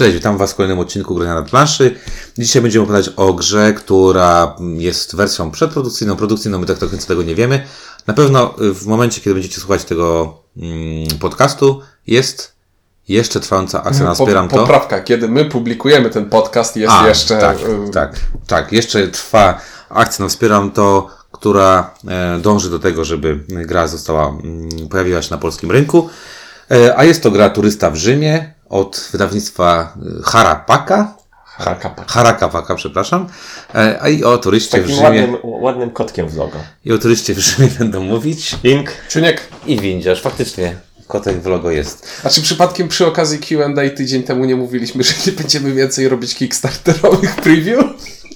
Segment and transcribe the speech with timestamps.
[0.00, 1.96] Cześć, witam Was w kolejnym odcinku Grania na planszy.
[2.38, 7.22] Dzisiaj będziemy opowiadać o grze, która jest wersją przedprodukcyjną, produkcyjną, my tak do końca tego
[7.22, 7.66] nie wiemy.
[8.06, 12.52] Na pewno w momencie, kiedy będziecie słuchać tego mm, podcastu, jest
[13.08, 14.56] jeszcze trwająca akcja na Po, Wspieram to.
[14.56, 17.38] poprawka, kiedy my publikujemy ten podcast, jest A, jeszcze.
[17.38, 17.58] Tak,
[17.88, 18.12] y, tak,
[18.46, 18.72] tak.
[18.72, 24.88] Jeszcze trwa akcja na Wspieram to, która e, dąży do tego, żeby gra została, mm,
[24.88, 26.08] pojawiła się na polskim rynku.
[26.70, 31.14] E, a jest to gra Turysta w Rzymie od wydawnictwa e, Harapaka.
[31.44, 32.04] Harakapa.
[32.06, 33.26] Harakapaka, przepraszam.
[33.74, 35.20] E, a i o turyście w Takim Rzymie.
[35.20, 36.58] ładnym, ładnym kotkiem w logo.
[36.84, 38.56] I o turyście w Rzymie będą mówić.
[38.64, 38.90] Ink.
[39.08, 40.76] Czuniek, I windziarz, faktycznie.
[41.06, 42.20] Kotek w logo jest.
[42.24, 46.34] a czy przypadkiem przy okazji QA tydzień temu nie mówiliśmy, że nie będziemy więcej robić
[46.34, 47.84] kickstarterowych preview?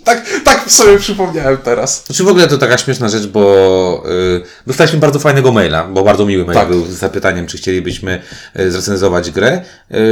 [0.04, 2.04] Tak, tak sobie przypomniałem teraz.
[2.06, 4.02] Znaczy w ogóle to taka śmieszna rzecz, bo
[4.36, 6.68] y, dostaliśmy bardzo fajnego maila, bo bardzo miły mail Tak.
[6.68, 8.22] był z zapytaniem, czy chcielibyśmy
[8.60, 9.62] y, zrecenzować grę.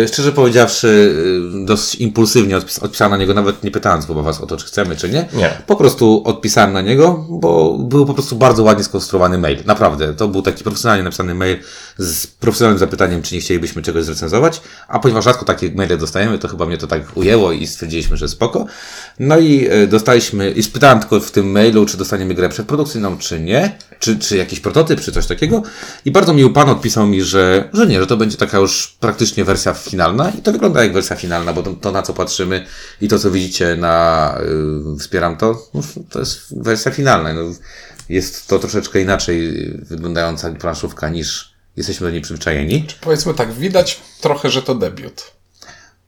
[0.05, 1.15] Y, szczerze powiedziawszy,
[1.63, 4.67] y, dosyć impulsywnie odpis- odpisałem na niego, nawet nie pytając chyba was o to, czy
[4.67, 5.29] chcemy, czy nie.
[5.33, 5.51] Nie.
[5.67, 9.59] Po prostu odpisałem na niego, bo był po prostu bardzo ładnie skonstruowany mail.
[9.67, 10.15] Naprawdę.
[10.15, 11.59] To był taki profesjonalnie napisany mail
[11.99, 14.61] z profesjonalnym zapytaniem, czy nie chcielibyśmy czegoś zrecenzować.
[14.89, 18.29] A ponieważ rzadko takie maile dostajemy, to chyba mnie to tak ujęło i stwierdziliśmy, że
[18.29, 18.67] spoko.
[19.19, 23.41] No i e, dostaliśmy, i spytałem tylko w tym mailu, czy dostaniemy grę przedprodukcyjną, czy
[23.41, 23.79] nie.
[23.99, 25.63] Czy, czy jakiś prototyp, czy coś takiego.
[26.05, 29.45] I bardzo miły pan odpisał mi, że, że nie, że to będzie taka już praktycznie
[29.45, 30.31] wersja finalna.
[30.39, 32.67] I to wygląda jak wersja finalna, bo to, to na co patrzymy
[33.01, 34.39] i to, co widzicie na
[34.97, 37.35] y, Wspieram to, no, to jest wersja finalna.
[37.35, 37.43] No,
[38.09, 42.87] jest to troszeczkę inaczej wyglądająca planszówka niż jesteśmy do niej przyzwyczajeni.
[43.01, 45.42] Powiedzmy tak, widać trochę, że to debiut.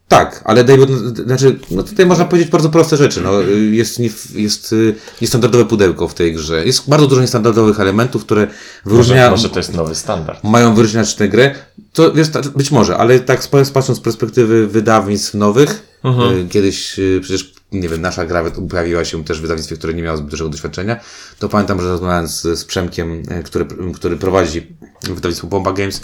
[0.09, 0.91] Tak, ale David,
[1.27, 3.21] znaczy, no tutaj można powiedzieć bardzo proste rzeczy.
[3.21, 6.67] No, jest, nie, jest y, niestandardowe pudełko w tej grze.
[6.67, 8.53] Jest bardzo dużo niestandardowych elementów, które Może,
[8.85, 10.45] wyróżnia, może to jest nowy standard.
[10.45, 11.55] mają wyróżniać tę grę.
[11.93, 15.99] To wiesz, być może, ale tak patrząc z perspektywy wydawnictw nowych,
[16.45, 20.03] y, kiedyś y, przecież, nie wiem, nasza gra pojawiła się też w wydawnictwie, które nie
[20.03, 21.01] miało zbyt dużego doświadczenia,
[21.39, 26.01] to pamiętam, że rozmawiałem z, z Przemkiem, który, który prowadzi wydawnictwo Bomba Games,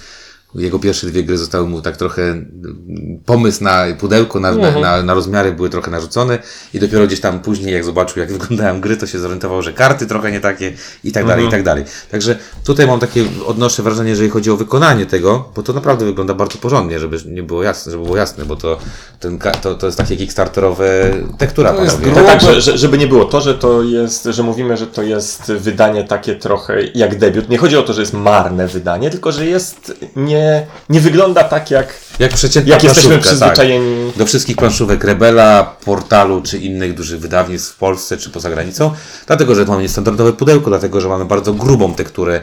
[0.54, 5.02] jego pierwsze dwie gry zostały mu tak trochę mm, pomysł na pudełko, na, na, na,
[5.02, 6.38] na rozmiary były trochę narzucone
[6.74, 10.06] i dopiero gdzieś tam później jak zobaczył jak wyglądają gry, to się zorientował, że karty
[10.06, 10.72] trochę nie takie
[11.04, 11.84] i tak dalej, i tak dalej.
[12.10, 16.34] Także tutaj mam takie, odnoszę wrażenie, jeżeli chodzi o wykonanie tego, bo to naprawdę wygląda
[16.34, 18.78] bardzo porządnie, żeby nie było jasne, żeby było jasne, bo to,
[19.20, 23.24] ten, to, to jest takie kickstarterowe tektura, To jest tak, że, że, żeby nie było
[23.24, 27.48] to, że to jest, że mówimy, że to jest wydanie takie trochę jak debiut.
[27.48, 30.39] Nie chodzi o to, że jest marne wydanie, tylko że jest nie,
[30.88, 33.52] nie wygląda tak jak, Jak przeciętna jak jesteśmy planszówka, tak.
[33.52, 34.12] przyzwyczajeni.
[34.16, 38.90] do wszystkich planszówek Rebela, Portalu czy innych dużych wydawnictw w Polsce czy poza granicą,
[39.26, 42.40] dlatego że mamy niestandardowe pudełko, dlatego że mamy bardzo grubą tekturę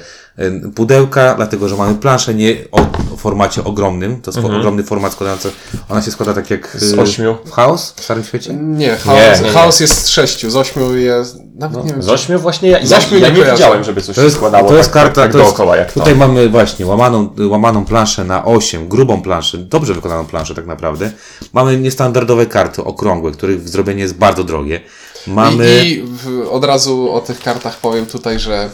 [0.75, 2.79] pudełka, dlatego że mamy planszę nie o,
[3.17, 5.51] formacie ogromnym, to jest ogromny format składający,
[5.89, 7.37] ona się składa tak jak Z y, ośmiu.
[7.45, 8.53] w Chaos w Starym Świecie?
[8.53, 9.51] Nie, chaos, nie, nie.
[9.51, 11.37] chaos jest z sześciu, z ośmiu jest.
[11.55, 12.03] Nawet nie wiem.
[12.03, 14.25] Z ośmiu właśnie ja, Z ja, ośmiu ja nie nie widziałem, żeby coś To się
[14.25, 15.99] jest, składało to jest tak, karta, tak, to tak jest, dookoła jak to.
[15.99, 21.11] tutaj mamy właśnie łamaną, łamaną planszę na 8, grubą planszę, dobrze wykonaną planszę tak naprawdę.
[21.53, 24.81] Mamy niestandardowe karty, okrągłe, których zrobienie jest bardzo drogie.
[25.27, 25.83] Mamy...
[25.85, 28.69] I, i w, od razu o tych kartach powiem tutaj, że.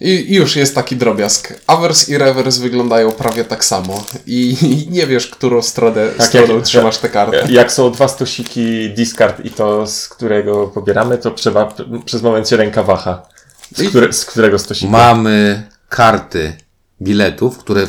[0.00, 1.54] I, już jest taki drobiazg.
[1.66, 4.04] Averse i reverse wyglądają prawie tak samo.
[4.26, 4.56] I,
[4.90, 7.46] nie wiesz, którą stronę, Tak, stroną jak- trzymasz tę kartę.
[7.50, 11.74] Jak są dwa stosiki discard i to, z którego pobieramy, to trzeba
[12.04, 13.22] przez moment się ręka waha.
[13.76, 14.90] Z, które, z którego stosika.
[14.92, 16.52] Mamy karty
[17.02, 17.86] biletów, które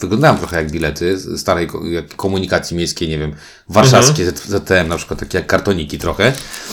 [0.00, 3.32] wyglądają trochę jak bilety starej jak komunikacji miejskiej, nie wiem,
[3.68, 6.32] warszawskie Z- ZTM na przykład, takie jak kartoniki trochę.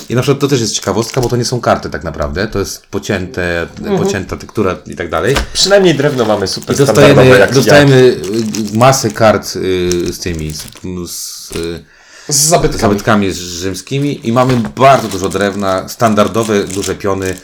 [0.10, 2.60] I na przykład to też jest ciekawostka, bo to nie są karty tak naprawdę, to
[2.60, 5.36] jest pocięte, pocięta tektura i tak dalej.
[5.54, 10.64] Przynajmniej drewno mamy super I dostajemy, jak, dostajemy y, masę kart y, z tymi, z,
[11.12, 11.84] z, y,
[12.30, 12.82] Z zabytkami.
[12.82, 17.36] zabytkami rzymskimi i mamy bardzo dużo drewna, standardowe duże piony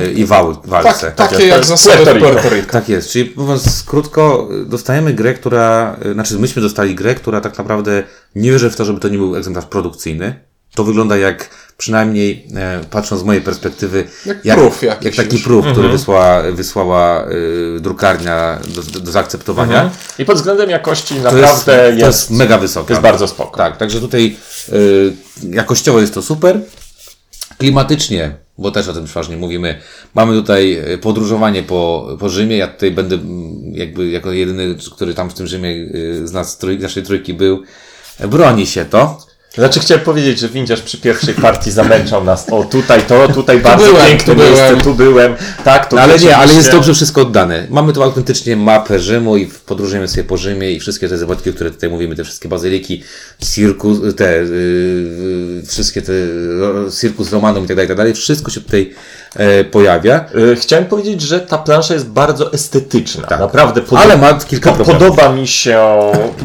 [0.00, 1.12] y, i wały, walce.
[1.12, 1.56] Tak, takie jest.
[1.56, 2.30] jak zasady Puerto w Rico.
[2.30, 2.72] Puerto Rico.
[2.72, 7.58] Tak jest, czyli mówiąc krótko, dostajemy grę, która, y, znaczy myśmy dostali grę, która tak
[7.58, 8.02] naprawdę
[8.34, 10.44] nie wierzę w to, żeby to nie był egzemplarz produkcyjny.
[10.74, 11.50] To wygląda jak,
[11.82, 15.44] przynajmniej e, patrząc z mojej perspektywy, Jak jak, proof jakiś jak taki już.
[15.44, 17.26] proof, który wysłała, wysłała
[17.76, 19.90] y, drukarnia do, do, zaakceptowania.
[20.18, 22.92] I pod względem jakości To jest, naprawdę to jest, jest mega wysoka.
[22.94, 23.56] jest bardzo spoko.
[23.56, 24.36] Tak, także tutaj
[24.72, 25.12] y,
[25.50, 26.60] jakościowo jest to super.
[27.58, 29.80] Klimatycznie, bo też o tym przeważnie mówimy,
[30.14, 32.56] mamy tutaj podróżowanie po, po Rzymie.
[32.56, 33.18] Ja tutaj będę
[33.72, 37.62] jakby jako jedyny, który tam w tym Rzymie y, z nas trój, naszej trójki był.
[38.28, 39.31] Broni się to.
[39.54, 42.46] Znaczy chciałem powiedzieć, że windziarz przy pierwszej partii zamęczał nas.
[42.50, 44.80] O, tutaj to, tutaj bardzo byłem, piękne tu miejsce, byłem.
[44.80, 45.34] tu byłem.
[45.64, 47.66] Tak, to No ale nie, ale jest dobrze wszystko oddane.
[47.70, 51.52] Mamy tu autentycznie mapę Rzymu i podróżujemy sobie po Rzymie i wszystkie te zawodki, o
[51.52, 53.02] których tutaj mówimy, te wszystkie bazyliki,
[53.54, 56.12] cirkus, te, yy, wszystkie te
[57.00, 58.94] cirkus romanum i tak dalej, tak dalej, wszystko się tutaj
[59.36, 60.24] e, pojawia.
[60.52, 63.26] Y, Chciałem powiedzieć, że ta plansza jest bardzo estetyczna.
[63.26, 63.40] Tak.
[63.40, 65.02] Naprawdę podoba, Ale ma kilka po, problemów.
[65.02, 65.78] podoba mi się,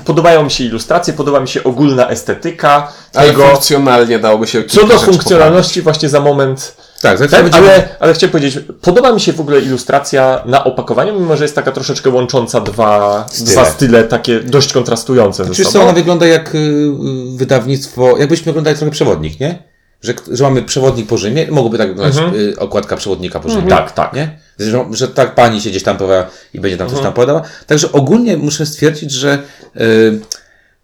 [0.05, 3.43] podobają mi się ilustracje, podoba mi się ogólna estetyka Ale tego.
[3.47, 8.31] funkcjonalnie dałoby się Co do funkcjonalności właśnie za moment Tak, Ten, będziemy- ale, ale chciałem
[8.31, 12.61] powiedzieć, podoba mi się w ogóle ilustracja na opakowaniu, mimo że jest taka troszeczkę łącząca
[12.61, 13.51] dwa Style.
[13.51, 15.83] dwa style takie dość kontrastujące co, sobą.
[15.83, 16.91] ona wygląda jak y,
[17.35, 19.63] wydawnictwo, jakbyśmy oglądali trochę przewodnik, nie?
[20.01, 23.69] Że, że mamy przewodnik po Rzymie, mogłoby tak wyglądać y, okładka przewodnika po Rzymie.
[23.69, 24.13] Tak, tak.
[24.13, 24.39] Nie?
[24.59, 27.41] Że, że tak pani się gdzieś tam pojawiła i będzie tam coś tam podała.
[27.67, 29.37] Także ogólnie muszę stwierdzić, że
[29.77, 30.19] y,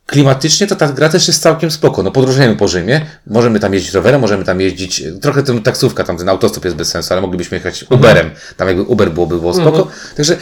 [0.06, 2.04] klimatycznie to ta gra też jest całkiem spoko.
[2.04, 6.18] No podróżujemy po Rzymie, możemy tam jeździć rowerem, możemy tam jeździć, trochę ten taksówka, tam
[6.18, 8.32] ten autostop jest bez sensu, ale moglibyśmy jechać Uberem.
[8.58, 9.88] Tam jakby Uber byłoby było spoko.
[10.18, 10.38] Także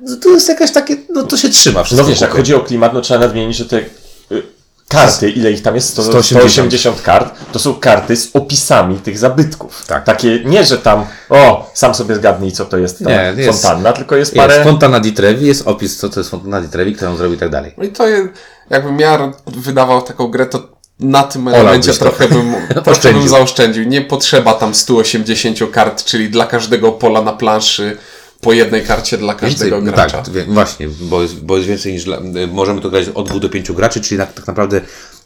[0.00, 2.02] no, to jest jakaś takie, no to się trzyma wszystko.
[2.02, 4.42] No wiesz, jak chodzi o klimat, no trzeba nadmienić, że te y,
[4.88, 5.88] karty, ile ich tam jest?
[5.88, 6.40] 100, 180.
[6.40, 9.84] 180 kart, to są karty z opisami tych zabytków.
[9.86, 10.04] Tak.
[10.04, 13.92] Takie, nie, że tam, o, sam sobie zgadnij, co to jest ta Nie, jest- fontanna,
[13.92, 14.64] tylko jest Jest parę...
[14.64, 17.38] Fontana di Trevi, jest opis, co to jest Fontana di Trevi, kto ją zrobił i
[17.38, 17.74] tak dalej.
[17.78, 18.28] No i to jest,
[18.70, 20.68] jakbym ja wydawał taką grę, to
[21.00, 21.98] na tym elemencie to.
[21.98, 23.84] trochę bym, trochę bym zaoszczędził.
[23.84, 27.96] Nie potrzeba tam 180 kart, czyli dla każdego pola na planszy
[28.40, 30.22] po jednej karcie dla każdego no gracza.
[30.22, 32.04] tak, wie- właśnie, bo jest, bo jest więcej niż.
[32.04, 32.20] dla-
[32.52, 34.80] Możemy tu grać od 2 do 5 graczy, czyli na, tak naprawdę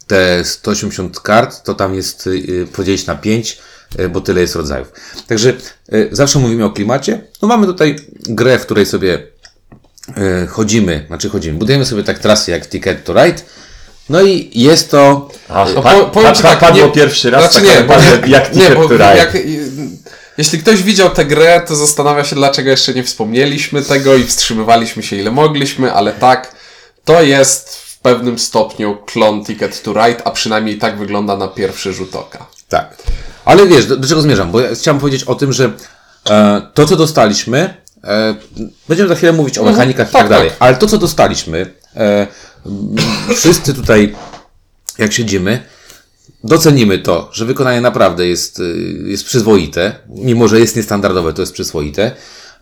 [0.07, 3.59] te 180 kart to tam jest y, podzielić na 5,
[4.01, 4.93] y, bo tyle jest rodzajów.
[5.27, 5.53] Także
[5.93, 7.21] y, zawsze mówimy o klimacie.
[7.43, 7.97] No mamy tutaj
[8.29, 9.27] grę, w której sobie
[10.49, 13.43] chodzimy, znaczy chodzimy, budujemy sobie tak trasy jak Ticket to Ride.
[14.09, 15.29] No i jest to.
[15.49, 17.85] A, pa, po- powiem pa, ci pa, tak, padło nie- pierwszy raz Znaczy tak nie,
[17.85, 17.95] bo,
[18.27, 19.17] jak nie, Ticket bo to Ride.
[19.17, 19.37] jak,
[20.39, 25.03] jeśli ktoś widział tę grę, to zastanawia się, dlaczego jeszcze nie wspomnieliśmy tego i wstrzymywaliśmy
[25.03, 26.55] się ile mogliśmy, ale tak,
[27.05, 31.93] to jest w pewnym stopniu klon Ticket to Ride, a przynajmniej tak wygląda na pierwszy
[31.93, 32.47] rzut oka.
[32.69, 32.97] Tak.
[33.45, 34.51] Ale wiesz, do, do czego zmierzam?
[34.53, 35.71] Bo ja chciałem powiedzieć o tym, że
[36.31, 37.75] e, to, co dostaliśmy, e,
[38.89, 40.57] będziemy za chwilę mówić o mechanikach i tak, tak dalej, tak.
[40.61, 42.27] ale to, co dostaliśmy, e,
[43.35, 44.15] wszyscy tutaj,
[44.99, 45.63] jak siedzimy,
[46.45, 51.53] docenimy to, że wykonanie naprawdę jest, y, jest przyzwoite, mimo że jest niestandardowe, to jest
[51.53, 52.13] przyzwoite.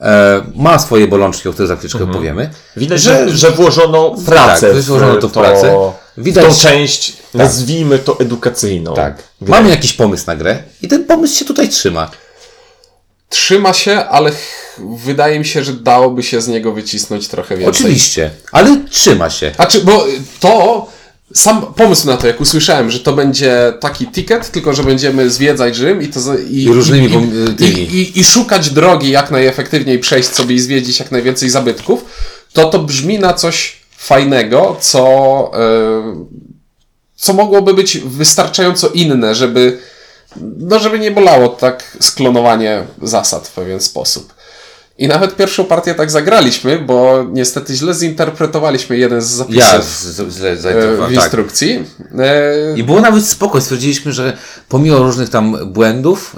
[0.00, 2.50] E, ma swoje bolączki, o których za chwileczkę opowiemy.
[2.76, 5.92] Widać, że, że włożono pracę Tak, włożono to w pracę.
[6.18, 8.94] Widać tą część, nazwijmy to edukacyjną.
[8.94, 9.22] Tak.
[9.40, 9.50] Grę.
[9.50, 12.10] Mamy jakiś pomysł na grę i ten pomysł się tutaj trzyma.
[13.28, 14.32] Trzyma się, ale
[15.04, 17.86] wydaje mi się, że dałoby się z niego wycisnąć trochę więcej.
[17.86, 19.52] Oczywiście, ale trzyma się.
[19.58, 20.06] A czy, bo
[20.40, 20.86] to,
[21.34, 25.76] sam pomysł na to, jak usłyszałem, że to będzie taki ticket, tylko że będziemy zwiedzać
[25.76, 26.20] Rzym i to
[26.50, 27.08] i, I różnymi
[27.60, 32.04] i, i, i, szukać drogi jak najefektywniej przejść sobie i zwiedzić jak najwięcej zabytków,
[32.52, 35.04] to to brzmi na coś fajnego, co,
[35.54, 36.26] e,
[37.16, 39.78] co mogłoby być wystarczająco inne, żeby
[40.58, 44.36] no żeby nie bolało tak sklonowanie zasad w pewien sposób.
[44.98, 50.02] I nawet pierwszą partię tak zagraliśmy, bo niestety źle zinterpretowaliśmy jeden z zapisów Ja z,
[50.02, 51.12] z, z, e, z, w tak.
[51.12, 51.84] instrukcji.
[52.18, 53.60] E, I było nawet spoko.
[53.60, 54.36] Stwierdziliśmy, że
[54.68, 56.36] pomimo różnych tam błędów,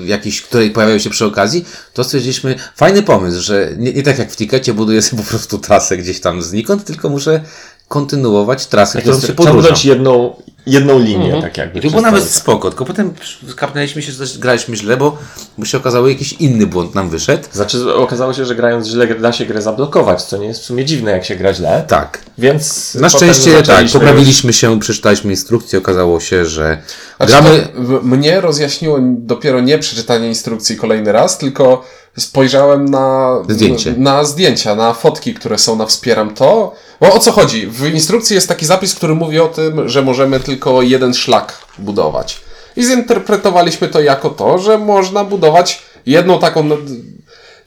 [0.00, 4.18] yy, jakichś, które pojawiają się przy okazji, to stwierdziliśmy fajny pomysł, że nie, nie tak
[4.18, 7.40] jak w tikecie buduję sobie po prostu trasę gdzieś tam znikąd, tylko muszę
[7.88, 9.62] kontynuować trasę, którą się podróżam.
[9.62, 10.36] Ciągnąć jedną,
[10.66, 11.78] jedną linię, tak jakby.
[11.78, 13.14] I to było nawet spoko, tylko potem
[13.50, 15.18] skapnęliśmy się, że też graliśmy źle, bo,
[15.58, 17.44] bo się okazało, jakiś inny błąd nam wyszedł.
[17.52, 20.84] Znaczy, okazało się, że grając źle da się grę zablokować, co nie jest w sumie
[20.84, 21.84] dziwne, jak się gra źle.
[21.88, 22.18] Tak.
[22.38, 26.78] Więc Na szczęście tak, poprawiliśmy się, przeczytaliśmy instrukcję, okazało się, że
[27.16, 27.68] Znaczy gramy...
[27.74, 31.84] w- mnie rozjaśniło dopiero nie przeczytanie instrukcji kolejny raz, tylko
[32.18, 33.94] spojrzałem na Zdjęcie.
[33.98, 36.74] na zdjęcia, na fotki, które są na Wspieram to.
[37.00, 37.66] Bo o co chodzi?
[37.66, 42.40] W instrukcji jest taki zapis, który mówi o tym, że możemy tylko jeden szlak budować.
[42.76, 46.62] I zinterpretowaliśmy to jako to, że można budować jedną taką.
[46.62, 46.76] no,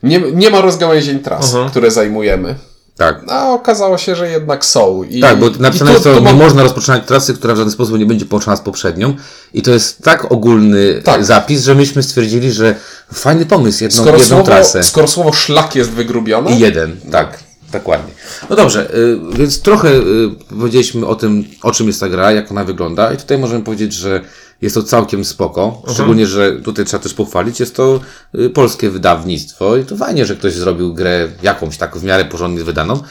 [0.03, 2.55] Nie, nie ma rozgałęzień tras, które zajmujemy.
[2.98, 3.22] Tak.
[3.29, 5.03] A okazało się, że jednak są.
[5.03, 7.72] I, Tak, bo napisane jest to, tu nie mo- można rozpoczynać trasy, która w żaden
[7.72, 9.15] sposób nie będzie połączona z poprzednią.
[9.53, 11.25] I to jest tak ogólny Tak.
[11.25, 12.75] zapis, że myśmy stwierdzili, że
[13.13, 14.84] fajny pomysł, jedną, skoro, jedną słowo, trasę.
[14.84, 17.39] skoro słowo szlak jest wygrubione, I jeden, tak,
[17.72, 18.14] dokładnie.
[18.50, 22.52] No dobrze, y, więc trochę y, powiedzieliśmy o tym, o czym jest ta gra, jak
[22.52, 24.22] ona wygląda i tutaj możemy powiedzieć, że
[24.62, 28.00] jest to całkiem spoko, szczególnie, że tutaj trzeba też pochwalić, jest to
[28.36, 32.64] y, polskie wydawnictwo i to fajnie, że ktoś zrobił grę jakąś tak w miarę porządnie
[32.64, 33.02] wydaną.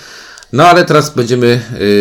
[0.52, 1.60] No ale teraz będziemy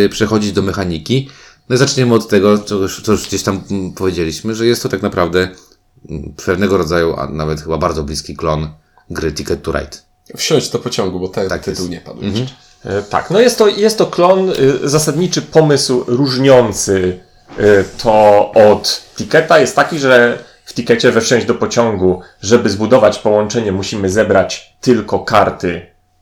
[0.10, 1.30] przechodzić do mechaniki.
[1.70, 4.84] No i zaczniemy od tego, co już, co już gdzieś tam mm, powiedzieliśmy, że jest
[4.84, 5.50] to tak naprawdę
[6.10, 8.70] mm, pewnego rodzaju, a nawet chyba bardzo bliski klon
[9.10, 10.07] gry Ticket to Ride.
[10.36, 11.92] Wsiąść do pociągu, bo ten Tak tytuł jest.
[11.92, 12.56] nie padł jeszcze.
[12.86, 14.50] E, Tak, no jest to, jest to klon,
[14.84, 17.20] y, zasadniczy pomysł różniący
[17.60, 23.20] y, to od Tiketa jest taki, że w Tikecie we wsiąść do pociągu, żeby zbudować
[23.20, 25.82] połączenie, musimy zebrać tylko karty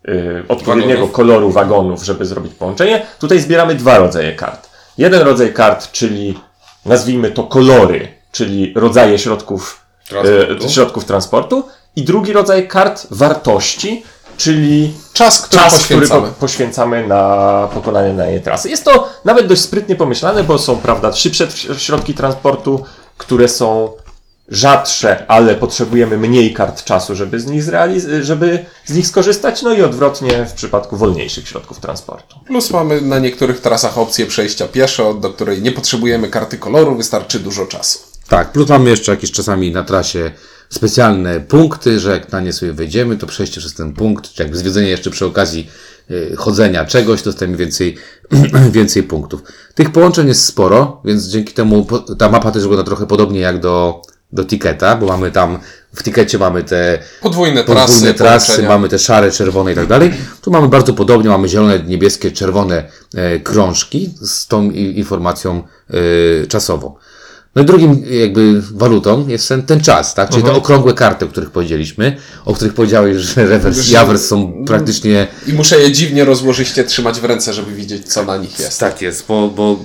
[0.10, 1.12] y, odpowiedniego Wagonów.
[1.16, 3.06] koloru wagonów, żeby zrobić połączenie.
[3.20, 4.70] Tutaj zbieramy dwa rodzaje kart.
[4.98, 6.40] Jeden rodzaj kart, czyli
[6.86, 10.66] nazwijmy to kolory, czyli rodzaje środków Transportu.
[10.66, 11.64] e, środków transportu
[11.96, 14.04] i drugi rodzaj kart wartości,
[14.38, 16.28] czyli Czas, który czas, który poświęcamy.
[16.28, 18.70] po, poświęcamy na pokonanie danej trasy.
[18.70, 21.48] Jest to nawet dość sprytnie pomyślane, bo są, prawda, szybsze
[21.78, 22.84] środki transportu,
[23.18, 23.92] które są
[24.50, 29.74] rzadsze, ale potrzebujemy mniej kart czasu, żeby z nich, zrealiz- żeby z nich skorzystać, no
[29.74, 32.36] i odwrotnie w przypadku wolniejszych środków transportu.
[32.48, 37.40] Plus mamy na niektórych trasach opcję przejścia pieszo, do której nie potrzebujemy karty koloru, wystarczy
[37.40, 38.00] dużo czasu.
[38.30, 40.32] Tak, plus mamy jeszcze jakieś czasami na trasie
[40.70, 44.58] specjalne punkty, że jak na nie sobie wejdziemy, to przejście przez ten punkt, czy jakby
[44.58, 45.70] zwiedzenie jeszcze przy okazji
[46.12, 47.98] y, chodzenia czegoś, dostajemy więcej,
[48.72, 49.42] więcej punktów.
[49.76, 54.02] Tych połączeń jest sporo, więc dzięki temu ta mapa też wygląda trochę podobnie jak do,
[54.32, 55.60] do Tiketa, bo mamy tam,
[55.96, 60.14] w Tikecie mamy te Podwójne trasy, podwójne trasy, mamy te szare, czerwone i tak dalej.
[60.42, 62.84] Tu mamy bardzo podobnie, mamy zielone, niebieskie, czerwone
[63.16, 65.64] e, krążki z tą informacją
[66.44, 66.96] e, czasową.
[67.56, 70.30] No i drugim jakby walutą jest ten, ten czas, tak?
[70.30, 74.66] Czyli te okrągłe karty, o których powiedzieliśmy, o których powiedziałeś, że rewers i awers są
[74.68, 78.80] praktycznie I muszę je dziwnie rozłożyście trzymać w ręce, żeby widzieć, co na nich jest.
[78.80, 79.78] Tak jest, bo, bo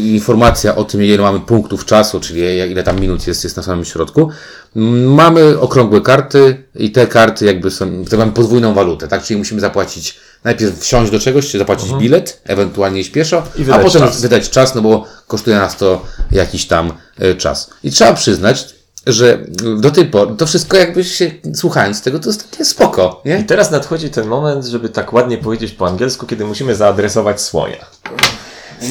[0.00, 3.84] informacja o tym, ile mamy punktów czasu, czyli ile tam minut jest, jest na samym
[3.84, 4.30] środku.
[4.74, 9.22] Mamy okrągłe karty i te karty jakby są, to mamy podwójną walutę, tak?
[9.22, 13.68] Czyli musimy zapłacić, najpierw wsiąść do czegoś, czy zapłacić bilet, ewentualnie iść pieszo, Mhm.
[13.68, 14.20] I a potem czas.
[14.20, 17.70] wydać czas, no bo kosztuje nas to jakiś tam e, czas.
[17.84, 18.66] I trzeba przyznać,
[19.06, 19.38] że
[19.80, 23.44] do tej pory, to wszystko jakby się, słuchając tego, to jest takie spoko, I nie?
[23.44, 27.86] teraz nadchodzi ten moment, żeby tak ładnie powiedzieć po angielsku, kiedy musimy zaadresować słonia.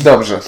[0.04, 0.40] Dobrze.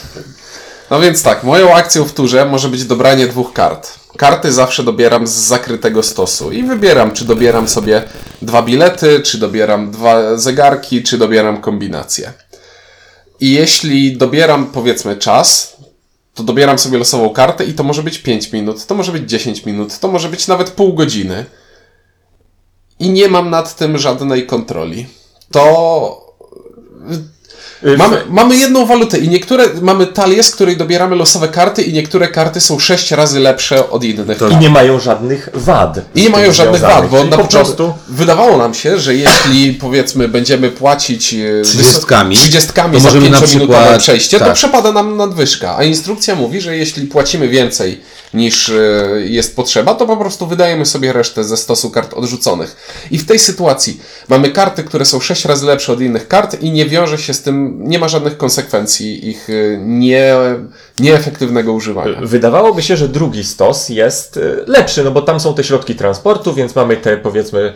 [0.92, 4.03] No więc tak, moją akcją w turze może być dobranie dwóch kart.
[4.18, 8.04] Karty zawsze dobieram z zakrytego stosu i wybieram, czy dobieram sobie
[8.42, 12.34] dwa bilety, czy dobieram dwa zegarki, czy dobieram kombinację.
[13.40, 15.78] I jeśli dobieram, powiedzmy, czas,
[16.34, 19.66] to dobieram sobie losową kartę i to może być 5 minut, to może być 10
[19.66, 21.46] minut, to może być nawet pół godziny.
[23.00, 25.08] I nie mam nad tym żadnej kontroli.
[25.52, 26.36] To
[27.98, 32.28] Mamy, mamy jedną walutę i niektóre mamy talię, z której dobieramy losowe karty i niektóre
[32.28, 34.38] karty są sześć razy lepsze od innych.
[34.52, 36.00] I nie mają żadnych wad.
[36.16, 40.28] I nie mają żadnych wad, bo na po prostu wydawało nam się, że jeśli powiedzmy
[40.28, 44.54] będziemy płacić e, Trzydziestkami, trzydziestkami to za możemy na 5-minutowe przykład- przejście, to tak.
[44.54, 45.78] przepada nam nadwyżka.
[45.78, 48.02] A instrukcja mówi, że jeśli płacimy więcej
[48.34, 48.74] niż e,
[49.24, 52.76] jest potrzeba, to po prostu wydajemy sobie resztę ze stosu kart odrzuconych.
[53.12, 56.72] I w tej sytuacji mamy karty, które są sześć razy lepsze od innych kart i
[56.72, 60.36] nie wiąże się z tym, nie ma żadnych konsekwencji ich e, nie,
[61.00, 62.22] nieefektywnego używania.
[62.22, 66.54] Wydawałoby się, że drugi stos jest y, lepszy, no bo tam są te środki transportu,
[66.54, 67.74] więc mamy te powiedzmy.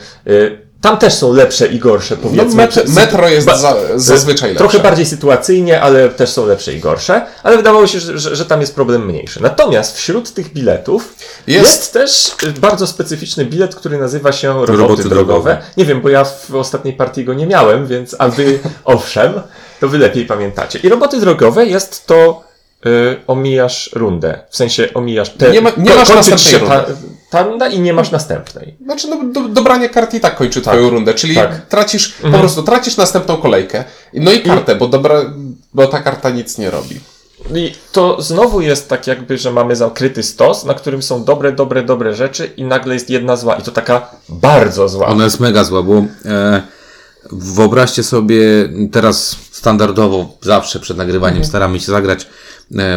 [0.81, 2.63] Tam też są lepsze i gorsze, No, powiedzmy.
[2.67, 4.57] met- metro jest za, zazwyczaj lepsze.
[4.63, 7.25] Trochę bardziej sytuacyjnie, ale też są lepsze i gorsze.
[7.43, 9.41] Ale wydawało się, że, że, że tam jest problem mniejszy.
[9.43, 11.15] Natomiast wśród tych biletów
[11.47, 15.25] Jest- jest, też y, bardzo specyficzny bilet, który nazywa się roboty, Roboty drogowe.
[15.25, 15.57] drogowe.
[15.77, 19.33] Nie wiem, bo ja w ostatniej partii go nie miałem, więc a wy owszem,
[19.79, 20.79] to wy lepiej pamiętacie.
[20.79, 22.43] I roboty drogowe jest to
[22.85, 22.89] y,
[23.27, 24.39] omijasz rundę.
[24.49, 25.51] W sensie omijasz te.
[25.51, 26.75] Nie ma- nie masz następnej się rundy.
[26.75, 26.85] ta,
[27.29, 28.75] ta runda i nie masz następnej.
[28.83, 31.65] Znaczy, no, do, dobranie kart i tak kończy twoją rundę, czyli tak.
[31.65, 33.83] tracisz, po prostu tracisz następną kolejkę.
[34.13, 35.21] No i kartę, bo, dobra,
[35.73, 36.99] bo ta karta nic nie robi.
[37.55, 41.83] I to znowu jest tak jakby, że mamy zakryty stos, na którym są dobre, dobre,
[41.83, 45.07] dobre rzeczy i nagle jest jedna zła i to taka bardzo zła.
[45.07, 46.61] Ona jest mega zła, bo e,
[47.31, 48.39] wyobraźcie sobie
[48.91, 52.27] teraz standardowo zawsze przed nagrywaniem staramy się zagrać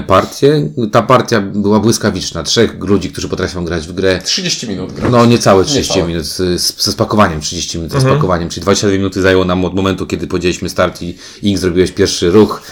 [0.07, 0.71] partię.
[0.93, 2.43] Ta partia była błyskawiczna.
[2.43, 5.09] Trzech ludzi, którzy potrafią grać w grę 30 minut gra.
[5.09, 6.09] no niecałe 30 Niecałe.
[6.09, 6.37] minut z,
[6.85, 10.69] ze spakowaniem 30 minut ze spakowaniem, czyli 22 minuty zajęło nam od momentu, kiedy powiedzieliśmy
[10.69, 12.63] start i Ink zrobiłeś pierwszy ruch,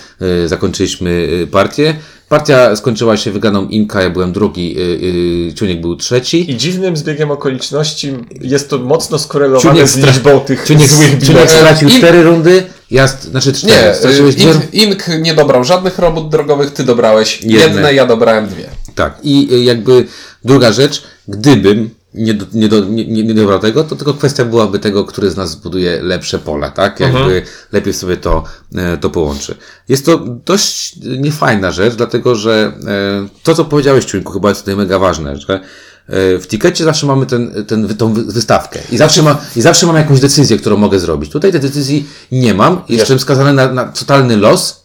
[0.47, 1.95] zakończyliśmy y, partię.
[2.29, 6.51] Partia skończyła się wygraną Inka, ja byłem drugi, y, y, Ciuniek był trzeci.
[6.51, 11.51] I dziwnym zbiegiem okoliczności jest to mocno skorelowane Ciuniek z liczbą tych Ciuniek, złych Ciuniek
[11.51, 16.29] stracił cztery rundy, ja, znaczy cztery, Nie, straciłeś dwie Ink, Ink nie dobrał żadnych robót
[16.29, 17.59] drogowych, ty dobrałeś Jedne.
[17.59, 18.65] jedne, ja dobrałem dwie.
[18.95, 20.07] Tak, i y, jakby
[20.45, 24.79] druga rzecz, gdybym nie, do, nie, do, nie, nie, dobra tego, to tylko kwestia byłaby
[24.79, 27.01] tego, który z nas zbuduje lepsze pole, tak?
[27.01, 27.43] Jakby Mhm.
[27.73, 29.55] lepiej sobie to, e, to połączy.
[29.89, 34.77] Jest to dość niefajna rzecz, dlatego że e, to, co powiedziałeś, Ciuńku, chyba jest tutaj
[34.77, 39.23] mega ważne, że e, w tikecie zawsze mamy ten, ten, tą wy- wystawkę i zawsze,
[39.23, 41.31] ma, i zawsze mam jakąś decyzję, którą mogę zrobić.
[41.31, 44.85] Tutaj tej decyzji nie mam, jestem skazany na, na totalny los,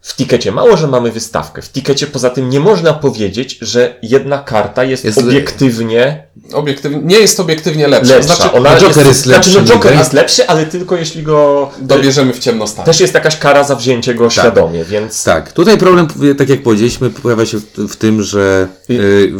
[0.00, 1.62] W tikecie mało, że mamy wystawkę.
[1.62, 7.18] W tikecie poza tym nie można powiedzieć, że jedna karta jest, Jest- obiektywnie Obiektywnie, nie
[7.18, 8.14] jest obiektywnie lepsza.
[8.14, 8.34] lepsza.
[8.34, 11.70] Znaczy, Ona Joker jest lepszy Znaczy, no Joker jest lepszy, ale tylko jeśli go...
[11.80, 12.84] dobierzemy w ciemnostan.
[12.84, 15.24] Też jest jakaś kara za wzięcie go świadomie, więc...
[15.24, 19.32] Tak, tutaj problem, tak jak powiedzieliśmy, pojawia się w, tym, że y,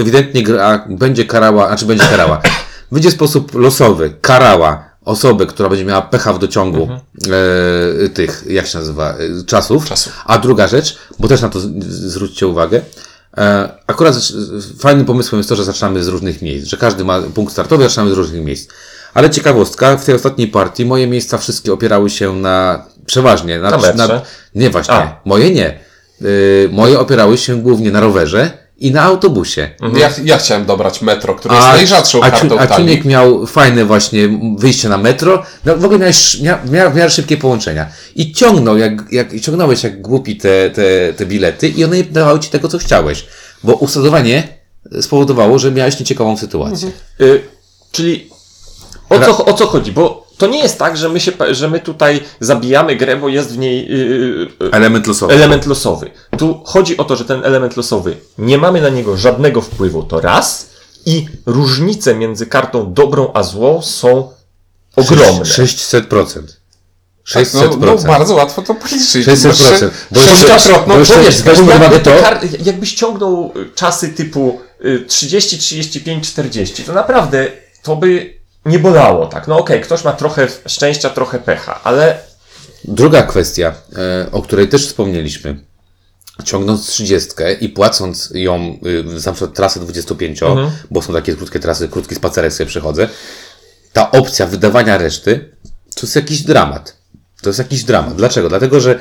[0.00, 2.42] ewidentnie gra będzie karała, znaczy będzie karała.
[2.92, 6.88] Będzie sposób losowy, karała osobę, która będzie miała pecha w dociągu
[8.04, 9.84] e, tych, jak się nazywa, e, czasów.
[9.88, 10.12] Czasów.
[10.26, 12.80] A druga rzecz, bo też na to z- zwróćcie uwagę,
[13.38, 14.14] e, akurat
[14.78, 18.10] fajnym pomysłem jest to, że zaczynamy z różnych miejsc, że każdy ma punkt startowy, zaczynamy
[18.10, 18.70] z różnych miejsc.
[19.14, 23.76] Ale ciekawostka, w tej ostatniej partii moje miejsca wszystkie opierały się na, przeważnie, na, Na
[23.76, 24.20] metrze?
[24.54, 25.20] nie właśnie, A.
[25.24, 25.78] moje nie.
[26.22, 28.50] Y, moje opierały się głównie na rowerze
[28.80, 29.70] i na autobusie.
[29.94, 32.86] Ja, ja chciałem dobrać metro, które jest najrzadszą a, kartą a talii.
[32.86, 35.42] Ciuniek miał fajne właśnie wyjście na metro.
[35.64, 37.86] No, w ogóle miałeś mia, mia, w miarę szybkie połączenia.
[38.16, 42.40] I ciągnął, jak, jak, ciągnąłeś jak głupi te, te, te bilety i one nie dawały
[42.40, 43.26] ci tego, co chciałeś.
[43.64, 44.60] Bo usadowanie
[45.00, 46.90] spowodowało, że miałeś nieciekawą sytuację.
[47.20, 47.42] Y,
[47.92, 48.30] czyli
[49.08, 49.92] o co, o co chodzi?
[49.92, 50.09] Bo
[50.40, 53.58] to nie jest tak, że my, się, że my tutaj zabijamy grę, bo jest w
[53.58, 55.34] niej y, y, Element losowy.
[55.34, 56.10] element losowy.
[56.38, 60.20] Tu chodzi o to, że ten element losowy, nie mamy na niego żadnego wpływu, to
[60.20, 60.70] raz.
[61.06, 64.32] I różnice między kartą dobrą a złą są
[64.96, 65.44] ogromne.
[65.44, 66.42] 600%.
[67.34, 67.78] Tak, 600%.
[67.80, 69.26] no, no bardzo łatwo to policzyć.
[69.26, 69.90] 600%.
[70.10, 73.52] Bo jeszcze- Sześciokrotną bo jeszcze- No wiesz, weź pod uwagę jakby, to- kar- jakbyś ciągnął
[73.74, 77.46] czasy typu y, 30, 35, 40, to naprawdę
[77.82, 79.48] to by nie bolało, tak?
[79.48, 82.30] No okej, ktoś ma trochę szczęścia, trochę pecha, ale
[82.84, 85.58] Druga kwestia, e, o której też wspomnieliśmy.
[86.44, 88.78] Ciągnąc 30 i płacąc ją
[89.14, 90.40] y, za przykład trasę 25,
[90.90, 93.08] bo są takie krótkie trasy, krótki spacerek sobie przechodzę,
[93.92, 95.56] ta opcja wydawania reszty
[95.94, 96.96] to jest jakiś dramat.
[97.42, 98.16] To jest jakiś dramat.
[98.16, 98.48] Dlaczego?
[98.48, 98.98] Dlatego, że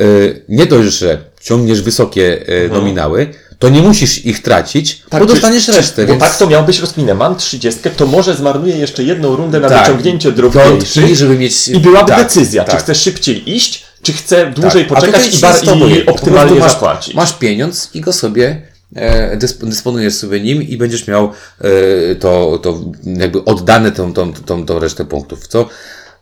[0.00, 5.26] y, nie dość, że ciągniesz wysokie y, nominały, to nie musisz ich tracić, bo czy-
[5.26, 6.02] dostaniesz czy- resztę.
[6.02, 6.20] Bo więc...
[6.20, 7.14] tak to miał być rozkminę.
[7.14, 9.80] Mam 30, to może zmarnuję jeszcze jedną rundę na Tak.
[9.86, 11.68] wyciągnięcie drobniejszych żeby mieć...
[11.68, 12.74] i byłaby tak, decyzja, tak.
[12.76, 14.92] czy chcę szybciej iść, czy chcę dłużej Tak.
[14.92, 17.14] A poczekać i, bar- i optymalnie masz, zapłacić.
[17.14, 18.62] Masz pieniądz i go sobie
[18.96, 24.32] e, dysp- dysponujesz sobie nim i będziesz miał e, to, to jakby oddane tą, tą,
[24.32, 25.68] tą, tą resztę punktów, co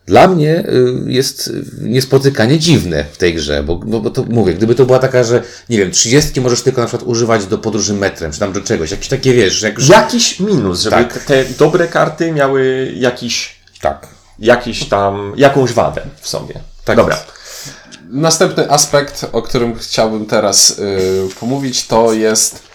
[0.09, 0.65] dla mnie e,
[1.07, 5.25] jest niespotykanie dziwne w tej grze, bo, bo, bo to mówię, gdyby to była taka,
[5.25, 8.61] że nie wiem, 30 możesz tylko na przykład używać do podróży metrem, czy tam do
[8.61, 9.89] czegoś, jakieś takie wiesz, jak.
[9.89, 11.25] Jakiś minus, żeby Tak.
[11.25, 14.07] te, dobre karty miały jakiś, Tak.
[14.39, 16.55] jakiś tam, jakąś wadę w sobie.
[16.85, 17.15] Tak Dobra.
[17.15, 17.27] jest.
[18.11, 22.68] Następny aspekt, o którym chciałbym teraz y, pomówić, to jest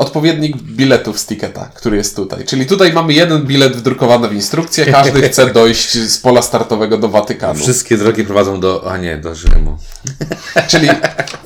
[0.00, 2.44] odpowiednik biletów z ticketa, który jest tutaj.
[2.44, 7.08] Czyli tutaj mamy jeden bilet wdrukowany w instrukcję, każdy chce dojść z pola startowego do
[7.08, 7.60] Watykanu.
[7.60, 8.90] Wszystkie drogi prowadzą do...
[8.92, 9.78] a nie, do Rzymu.
[10.70, 10.88] Czyli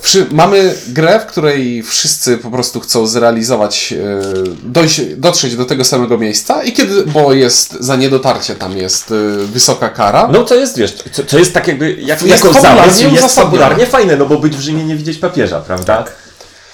[0.00, 4.22] wszy- mamy grę, w której wszyscy po prostu chcą zrealizować, e,
[4.62, 9.46] dojść, dotrzeć do tego samego miejsca i kiedy, bo jest za niedotarcie tam jest e,
[9.46, 10.28] wysoka kara.
[10.32, 13.86] No to jest, wiesz, co, co jest tak jakby, jak, Jest jako zamysł jest fabularnie
[13.86, 16.04] fajne, no bo być w Rzymie nie widzieć papieża, prawda?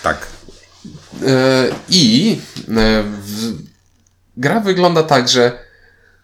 [0.03, 0.16] Tak.
[0.16, 0.30] E,
[1.89, 2.39] I
[2.77, 3.05] e,
[4.37, 5.59] gra wygląda tak, że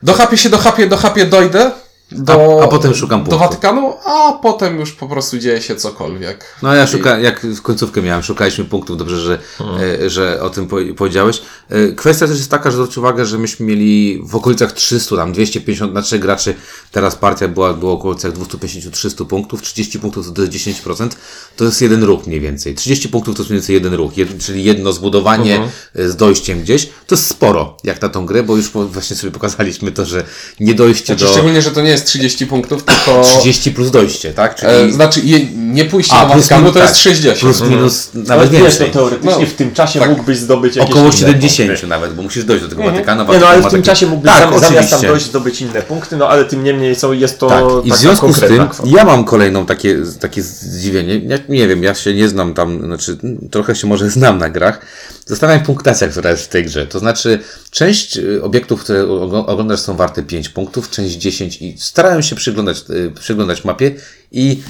[0.02, 1.70] dochapię się, dochapię, dochapię, dojdę
[2.12, 3.48] do, A- a potem szukam do punktu.
[3.48, 6.44] Watykanu, a potem już po prostu dzieje się cokolwiek.
[6.62, 9.38] No ja szuka, jak w końcówkę miałem, szukaliśmy punktów, dobrze, że,
[9.80, 11.42] e, że o tym po, powiedziałeś.
[11.68, 15.32] E, kwestia też jest taka, że zwróć uwagę, że myśmy mieli w okolicach 300, tam
[15.32, 16.54] 250 na 3 graczy,
[16.92, 21.08] teraz partia była, była w okolicach 250-300 punktów, 30 punktów to jest 10%,
[21.56, 22.74] to jest jeden ruch mniej więcej.
[22.74, 25.60] 30 punktów to jest mniej więcej jeden ruch, jed, czyli jedno zbudowanie
[25.94, 26.88] e, z dojściem gdzieś.
[27.06, 30.24] To jest sporo, jak na tą grę, bo już właśnie sobie pokazaliśmy to, że
[30.60, 34.32] nie dojście Znaczy, do Szczególnie, że to nie jest 30 punktów, tylko 30 plus dojście,
[34.32, 34.54] tak?
[34.54, 37.02] Czyli e, znaczy je, nie pójście A, plus Watykanu minus, to jest tak.
[37.02, 37.38] 60.
[37.38, 38.86] plus minus Ale nawet wiesz, więcej.
[38.86, 40.10] no teoretycznie No, w tym czasie tak.
[40.10, 41.86] mógłbyś zdobyć jakieś Około inne 70 punkty.
[41.86, 43.32] nawet, bo musisz dojść do tego Watykanu.
[43.32, 45.08] Nie no, ale Watykan w tym taki- czasie mógłbyś tak, zam, zamiast tam oczywiście.
[45.08, 48.32] dojść zdobyć inne punkty, no ale tym niemniej są, jest to Tak, i w związku
[48.32, 48.90] z tym kwota.
[48.96, 51.18] ja mam kolejną takie, takie zdziwienie.
[51.18, 53.18] Ja nie wiem, ja się nie znam tam, znaczy
[53.50, 54.80] trochę się może znam na grach.
[55.26, 56.86] Zastanawiam punktacja, która jest w tej grze.
[56.86, 57.38] To znaczy,
[57.70, 59.08] część y, obiektów, które
[59.46, 63.94] oglądasz są warte 5 punktów, część 10 i starałem się przyglądać, y, przyglądać mapie
[64.32, 64.62] i,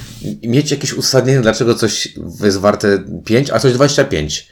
[0.43, 2.07] mieć jakieś uzasadnienie, dlaczego coś
[2.43, 4.47] jest warte 5, a coś 25.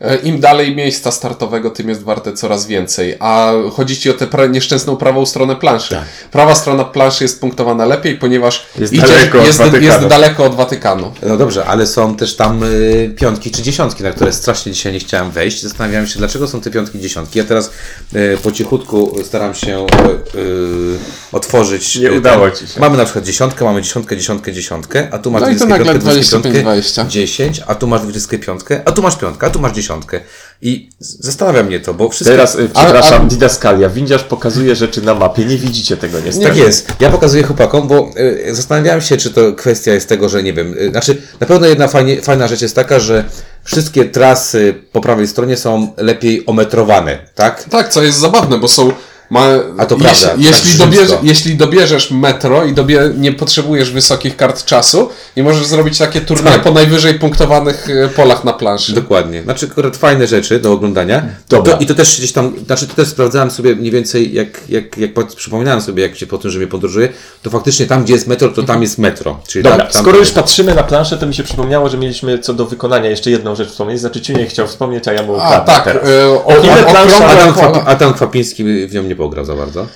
[0.00, 3.16] E, Im dalej miejsca startowego, tym jest warte coraz więcej.
[3.20, 5.90] A chodzi ci o tę pra- nieszczęsną prawą stronę planszy.
[5.90, 6.04] Tak.
[6.30, 9.46] Prawa strona planszy jest punktowana lepiej, ponieważ Jest idziesz- daleko od
[9.82, 11.12] jest, daleko od Watykanu.
[11.22, 14.98] No dobrze, ale są też tam y, piątki czy dziesiątki, na które strasznie dzisiaj nie
[14.98, 15.62] chciałem wejść.
[15.62, 17.38] Zastanawiałem się, dlaczego są te piątki i dziesiątki.
[17.38, 17.70] Ja teraz
[18.14, 20.98] y, po cichutku staram się y, y,
[21.32, 21.96] otworzyć.
[21.96, 22.80] Nie udało ci się.
[22.80, 25.86] Mamy na przykład dziesiątkę, mamy dziesiątkę, dziesiątkę, dziesiątkę, a tu masz No i to 25,
[25.86, 27.04] nagle 25, 25, 20.
[27.08, 30.20] 10, a tu masz 25, a tu masz piątkę, a tu masz dziesiątkę.
[30.62, 32.36] I zastanawia mnie to, bo wszystko...
[32.36, 33.88] Teraz, y, A- przepraszam, a- Didaskalia.
[33.88, 36.46] Windziarz pokazuje rzeczy na mapie, nie widzicie tego niestety.
[36.48, 36.92] Tak jest.
[37.00, 38.10] Ja pokazuję chłopakom, bo
[38.48, 40.74] y, zastanawiałem się, czy to kwestia jest tego, że nie wiem.
[40.78, 43.24] Y, znaczy, na pewno jedna fajnie, fajna rzecz jest taka, że
[43.64, 47.64] wszystkie trasy po prawej stronie są lepiej ometrowane, tak?
[47.64, 48.92] Tak, co jest zabawne, bo są.
[49.30, 49.46] Ma,
[49.78, 50.86] A to jeśli, prawda, tak jeśli, rzymsko.
[50.86, 56.20] dobierze, jeśli dobierzesz metro i dobie, nie potrzebujesz wysokich kart czasu i możesz zrobić takie
[56.20, 56.62] turnieje Tak.
[56.64, 58.92] po najwyżej punktowanych e, polach na planszy.
[58.94, 59.42] Dokładnie.
[59.42, 61.22] Znaczy, akurat fajne rzeczy do oglądania.
[61.48, 61.72] Dobra.
[61.76, 64.98] To, I to też gdzieś tam, znaczy to też sprawdzałem sobie mniej więcej, jak, jak,
[64.98, 67.08] jak po- przypominałem sobie, jak się po tym, że mnie podróżuję,
[67.42, 69.40] to faktycznie tam, gdzie jest metro, to tam jest metro.
[69.48, 72.38] Czyli Dobra, tam, tam skoro już patrzymy na planszę, to mi się przypomniało, że mieliśmy
[72.38, 74.00] co do wykonania jeszcze jedną rzecz wspomnieć.
[74.00, 76.04] Znaczy, Ciuniek chciał wspomnieć, a ja mu A tak, teraz.
[76.08, 77.70] e, o, Ile o, plansza- okrągłe Adam, pola.
[77.70, 79.86] Kwap, Adam Kwapiński w nią nie pograł za bardzo.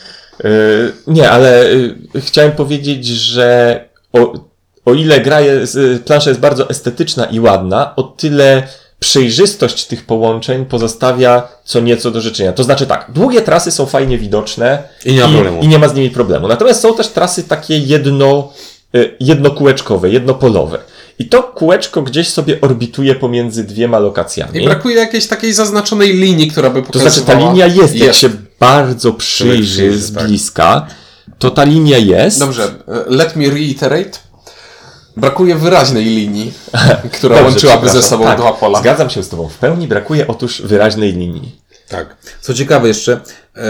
[0.44, 0.50] Yy,
[1.06, 1.74] nie, ale
[2.14, 3.80] yy, chciałem powiedzieć, że
[4.12, 4.32] o,
[4.84, 8.62] o ile gra jest, yy, plansza jest bardzo estetyczna i ładna, o tyle
[8.98, 12.52] przejrzystość tych połączeń pozostawia co nieco do życzenia.
[12.52, 15.62] To znaczy tak, długie trasy są fajnie widoczne I nie ma problemu.
[15.62, 16.48] i nie ma z nimi problemu.
[16.48, 18.52] Natomiast są też trasy takie jedno,
[19.20, 20.78] jednokółeczkowe, jednopolowe.
[21.18, 24.62] I to kółeczko gdzieś sobie orbituje pomiędzy dwiema lokacjami.
[24.62, 27.10] I brakuje jakiejś takiej zaznaczonej linii, która by To pokazywała...
[27.10, 28.20] znaczy, ta linia jest, jak Jest.
[28.20, 30.26] się bardzo przyjrzy z tak.
[30.26, 30.86] bliska,
[31.38, 32.38] to ta linia jest.
[32.38, 34.18] Dobrze, e, let me reiterate.
[35.16, 36.52] Brakuje wyraźnej linii,
[37.18, 38.78] która Dobrze, łączyłaby ze sobą tak, dwa pola.
[38.80, 39.48] Zgadzam się z Tobą.
[39.48, 41.64] W pełni brakuje otóż wyraźnej linii.
[41.88, 42.16] Tak.
[42.40, 43.20] Co ciekawe jeszcze,
[43.56, 43.60] e,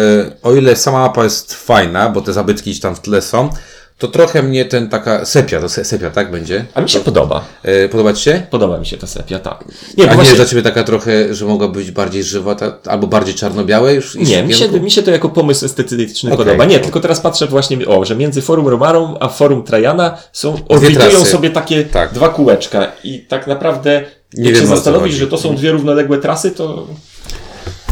[0.43, 3.51] o ile sama mapa jest fajna, bo te zabytki gdzieś tam w tle są,
[3.99, 6.65] to trochę mnie ten taka sepia, to se- sepia, tak będzie?
[6.75, 7.45] A mi się podoba.
[7.63, 8.43] E, podoba Ci się?
[8.51, 9.65] Podoba mi się ta sepia, tak.
[9.69, 12.55] Nie, Nie, A nie właśnie, jest dla Ciebie taka trochę, że mogła być bardziej żywa,
[12.55, 14.15] ta, albo bardziej czarno-białe już?
[14.15, 16.47] nie mi, się, mi się to jako pomysł estetyczny Okej.
[16.47, 16.65] podoba.
[16.65, 21.25] Nie, tylko teraz patrzę właśnie, o, że między Forum Romarum a Forum Trajana są, orbitują
[21.25, 22.13] sobie takie Tak.
[22.13, 24.05] dwa kółeczka i tak naprawdę
[24.35, 26.87] Nie jak się wiem, co zastanowić, że to są dwie równoległe trasy, to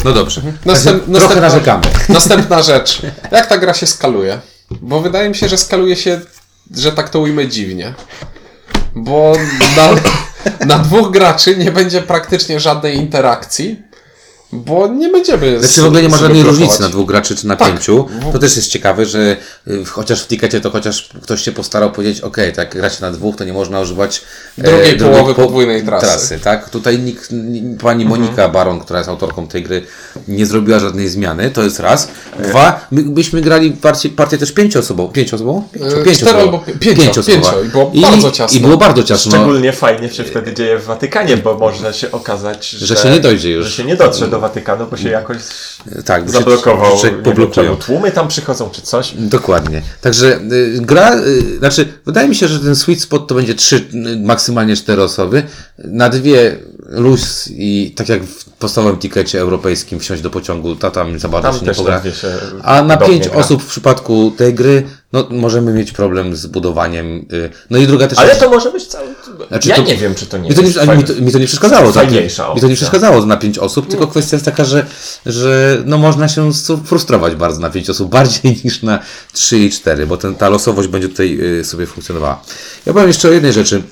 [0.05, 0.41] No dobrze.
[0.65, 1.85] Następ, trochę narzekamy.
[2.09, 2.99] Następna rzecz.
[3.33, 4.39] Jak ta gra się skaluje?
[4.81, 6.21] Bo wydaje mi się, że skaluje się,
[6.77, 7.95] że tak to ujmę dziwnie.
[8.95, 9.33] Bo
[9.77, 9.89] na,
[10.67, 13.83] na dwóch graczy nie będzie praktycznie żadnej interakcji,
[14.53, 15.59] bo nie będziemy.
[15.61, 17.69] Znaczy w ogóle nie ma żadnej różnicy na dwóch graczy czy na Tak.
[17.69, 18.07] pięciu.
[18.33, 19.37] To też jest ciekawe, że
[19.69, 23.37] y, chociaż w tikecie to chociaż ktoś się postarał powiedzieć, ok, tak gracie na dwóch,
[23.37, 24.23] to nie można używać
[24.59, 26.39] e, Drugiej drugiej połowy podwójnej trasy.
[26.41, 26.71] tak?
[26.71, 29.83] Tutaj nikt, ni- pani Monika Baron, która jest autorką tej gry,
[30.29, 32.09] nie zrobiła żadnej zmiany, to jest raz.
[32.49, 35.13] Dwa, my byśmy grali partię, partię też pięcioosobową.
[35.13, 35.63] Pięcioosobową?
[36.07, 37.53] E, cztero albo pi- pięcio, Pięcioosobowa.
[37.53, 37.91] pięcio.
[37.93, 38.59] I było bardzo ciasno.
[38.59, 39.33] I było bardzo ciasno.
[39.33, 43.21] Szczególnie fajnie się wtedy dzieje w Watykanie, bo może się okazać, że, Że się nie
[43.21, 43.67] dojdzie już.
[43.67, 45.37] Że się nie dotrze do Watykanu, bo się jakoś
[46.05, 46.97] Tak, zablokował.
[47.57, 49.15] wiem, tłumy tam przychodzą czy coś.
[49.19, 49.83] Dokładnie.
[50.01, 53.77] Także y, gra, y, znaczy, wydaje mi się, że ten sweet spot to będzie trzy,
[53.77, 55.43] y, maksymalnie cztery osoby.
[55.79, 61.19] Na dwie luz i tak jak w podstawowym tikecie europejskim wsiąść do pociągu, ta tam
[61.19, 62.03] za bardzo Tam się nie pogra.
[62.03, 62.29] się
[62.63, 63.37] A na pięć gra.
[63.41, 67.27] osób w przypadku tej gry, no możemy mieć problem z budowaniem.
[67.33, 69.07] y, No i druga też Ale jest- to może być cały...
[69.49, 71.33] Znaczy, ja to- nie wiem, czy to nie mi to, jest nie, mi, to, mi
[71.33, 71.93] to nie przeszkadzało.
[71.93, 72.11] tak?
[72.55, 74.87] Mi to nie przeszkadzało na pięć osób, tylko kwestia jest taka, że,
[75.27, 76.51] że no można się
[76.85, 78.99] frustrować bardzo na pięć osób, bardziej niż na
[79.33, 82.43] trzy i cztery, bo ten, ta losowość będzie tutaj y, sobie funkcjonowała.
[82.87, 83.83] Ja powiem jeszcze o jednej rzeczy,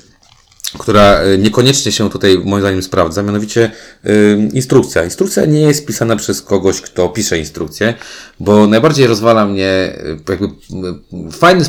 [0.78, 3.70] która y, niekoniecznie się tutaj moim zdaniem sprawdza, mianowicie
[4.06, 5.04] y, instrukcja.
[5.04, 7.94] Instrukcja nie jest pisana przez kogoś, kto pisze instrukcję,
[8.40, 9.92] bo najbardziej rozwala mnie
[10.28, 10.48] y, jakby
[11.32, 11.64] fajny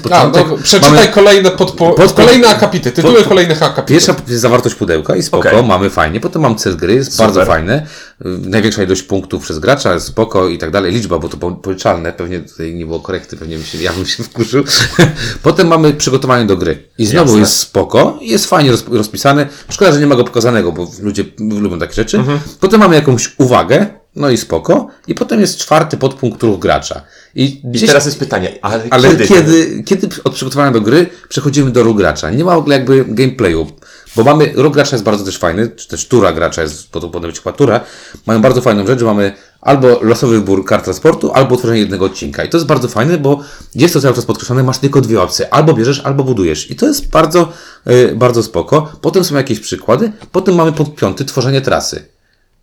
[0.50, 3.86] no, przeczytaj mamy- kolejne, podpo- Pod- kolejne akapity, tytuły pod- kolejnych akapitów.
[3.88, 5.64] Pierwsza zawartość pudełka i spoko, Okej.
[5.64, 6.20] mamy fajnie.
[6.20, 7.26] Potem mam cel gry, jest Super.
[7.26, 7.88] bardzo fajne.
[8.25, 10.93] Największa ilość punktów przez gracza, spoko i tak dalej.
[10.93, 14.05] Liczba, bo to po- policzalne, pewnie tutaj nie było korekty, pewnie bym się, ja bym
[14.05, 14.63] się wkurzył.
[15.43, 16.84] Potem mamy przygotowanie do gry.
[16.97, 17.39] I znowu Jasne.
[17.39, 19.47] jest spoko, jest fajnie roz, rozpisane.
[19.69, 22.17] Szkoda, że nie ma go pokazanego, bo ludzie lubią takie rzeczy.
[22.17, 22.39] Mhm.
[22.60, 24.88] Potem mamy jakąś uwagę no i spoko.
[25.07, 27.01] I potem jest czwarty podpunkt ruch gracza.
[27.36, 29.27] I, I gdzieś- teraz jest pytanie, ale, ale kiedy?
[29.27, 32.29] kiedy, kiedy, od przygotowania do gry przechodzimy do ruch gracza?
[32.31, 33.67] Nie ma w ogóle jakby gameplayu.
[34.15, 37.10] Bo mamy, ruch gracza jest bardzo też fajny, czy też tura gracza jest, bo to
[37.10, 37.80] powinna być chyba tura.
[38.26, 42.43] Mają bardzo fajną rzecz, że mamy albo losowy wybór kart transportu, albo utworzenie jednego odcinka.
[42.43, 43.39] I to jest bardzo fajne, bo
[43.76, 45.54] jest to cały czas podkreślone, masz tylko dwie opcje.
[45.54, 46.71] Albo bierzesz, albo budujesz.
[46.71, 47.54] I to jest bardzo,
[47.86, 48.91] yy, bardzo spoko.
[49.02, 50.12] Potem są jakieś przykłady.
[50.32, 52.11] Potem mamy punkt piąty, tworzenie trasy.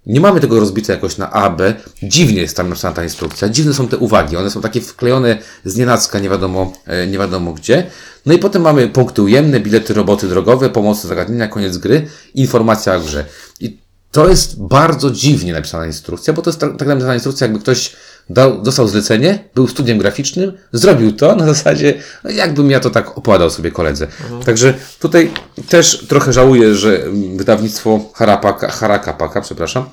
[0.09, 1.75] Nie mamy tego rozbite jakoś na A, B.
[2.03, 3.49] Dziwnie jest tam napisana ta instrukcja.
[3.49, 4.37] Dziwne są te uwagi.
[4.37, 7.91] One są takie wklejone z nienacka, nie wiadomo, e, nie wiadomo gdzie.
[8.27, 13.01] No i potem mamy punkty ujemne, bilety, roboty drogowe, pomocy, zagadnienia, koniec gry, informacja o
[13.01, 13.25] grze.
[13.61, 13.79] I
[14.11, 17.97] to jest bardzo dziwnie napisana instrukcja, bo to jest tak, tak napisana instrukcja, jakby ktoś
[18.31, 23.19] dał, dostał zlecenie, był studiem graficznym, zrobił to na zasadzie, no jakbym ja to tak
[23.19, 24.07] opowiadał sobie koledze.
[24.45, 25.31] Także tutaj
[25.69, 27.03] też trochę żałuję, że
[27.37, 29.85] wydawnictwo Harapaka, Harakapaka, przepraszam,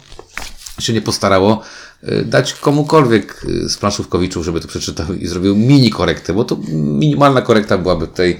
[0.79, 1.61] się nie postarało
[2.03, 6.57] y, dać komukolwiek y, z planszówkowiczów, żeby to przeczytał i zrobił mini korektę, bo to
[6.73, 8.39] minimalna korekta byłaby tutaj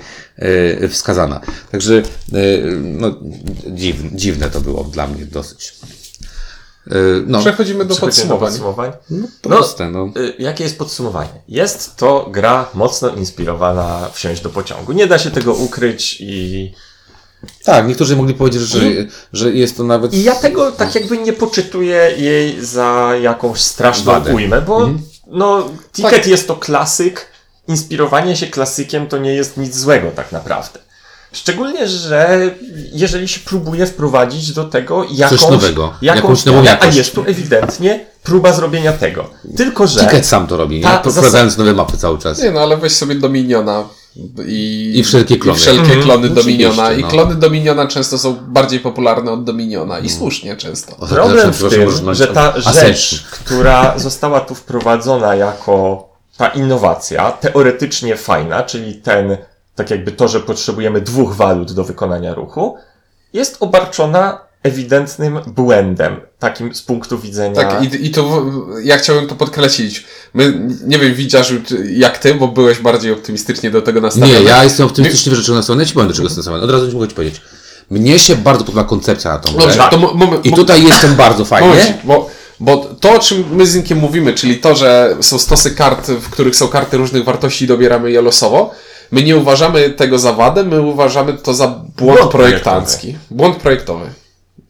[0.84, 1.41] y, wskazana.
[1.71, 2.03] Także
[2.81, 3.15] no,
[3.67, 5.73] dziwne, dziwne to było dla mnie dosyć.
[6.91, 8.91] Y, No, Przechodzimy do Przechodzimy do podsumowań.
[8.91, 9.32] podsumowań.
[9.41, 10.10] proste, no.
[10.17, 11.30] Y, Jakie jest podsumowanie?
[11.48, 14.91] Jest to gra mocno inspirowana wsiąść do pociągu.
[14.91, 16.71] Nie da się tego ukryć i,
[17.63, 18.80] Tak, niektórzy mogli powiedzieć, że,
[19.34, 20.13] że jest to nawet...
[20.13, 24.34] i ja tego tak jakby nie poczytuję jej za jakąś straszną Wadę.
[24.34, 24.89] ujmę, bo
[25.28, 27.28] no, Ticket jest to klasyk,
[27.67, 30.80] inspirowanie się klasykiem to nie jest nic złego tak naprawdę.
[31.36, 32.50] Szczególnie, że
[32.93, 36.98] jeżeli się próbuje wprowadzić do tego jakąś, nowego, jakąś, jakąś nową a jakość.
[36.98, 39.30] jest tu ewidentnie próba zrobienia tego.
[39.58, 40.88] Tylko, że Ticket sam to robi, nie?
[41.00, 42.39] Wprowadzając nowe mapy cały czas.
[42.43, 43.84] Nie no, ale weź sobie Dominiona
[44.45, 45.58] i, I wszelkie klony.
[45.58, 46.02] I wszelkie Mhm.
[46.02, 46.84] klony No Dominiona.
[46.84, 47.10] oczywiście, I no.
[47.10, 50.00] klony Dominiona często są bardziej popularne od Dominiona.
[50.00, 50.91] I słusznie często.
[51.00, 58.15] Ostatnio Problem w tym, że ta rzecz, która została tu wprowadzona jako ta innowacja, teoretycznie
[58.15, 59.38] fajna, czyli ten,
[59.75, 62.77] tak jakby to, że potrzebujemy dwóch walut do wykonania ruchu,
[63.33, 67.55] jest obarczona ewidentnym błędem, takim z punktu widzenia...
[67.55, 68.45] Tak, i, i to
[68.83, 70.05] ja chciałbym to podkreślić.
[70.33, 74.39] My, nie wiem, widziarzu, czy- jak ty, bo byłeś bardziej optymistycznie do tego nastawiony.
[74.39, 75.81] Nie, ja jestem optymistycznie wyrzeczony na stronę.
[75.83, 76.63] Ja ci powiem, do czego jestem nastawiony.
[76.63, 77.41] Od razu ci mogę ci powiedzieć.
[77.89, 79.61] Mnie się bardzo podoba koncepcja na tą grę.
[79.61, 81.67] Dobrze, to mo- moment, I tutaj jestem bardzo fajnie.
[81.67, 85.71] Momencik, bo, bo to, o czym my z Inkiem mówimy, czyli to, że są stosy
[85.71, 88.71] kart, w których są karty różnych wartości i dobieramy je losowo,
[89.15, 93.17] my nie uważamy tego za wadę, my uważamy to za błąd, Błąd projektancki.
[93.32, 94.06] Błąd projektowy.